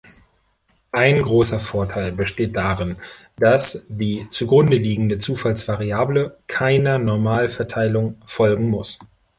Ein 0.93 1.21
großer 1.21 1.59
Vorteil 1.59 2.11
besteht 2.11 2.55
darin, 2.55 2.95
dass 3.37 3.85
die 3.87 4.25
zugrundeliegende 4.31 5.19
Zufallsvariable 5.19 6.39
keiner 6.47 6.97
Normalverteilung 6.97 8.19
folgen 8.25 8.69
muss. 8.71 8.97